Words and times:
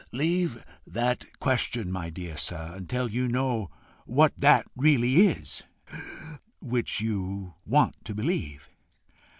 "Leave 0.11 0.65
that 0.87 1.25
question, 1.39 1.91
my 1.91 2.09
dear 2.09 2.35
sir, 2.35 2.71
until 2.73 3.07
you 3.07 3.27
know 3.27 3.69
what 4.07 4.33
that 4.35 4.65
really 4.75 5.27
is 5.27 5.61
which 6.59 7.01
you 7.01 7.53
want 7.67 8.03
to 8.03 8.15
believe. 8.15 8.67